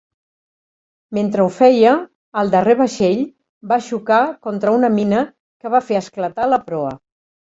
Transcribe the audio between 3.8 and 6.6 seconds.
xocar contra una mina que va fer esclatar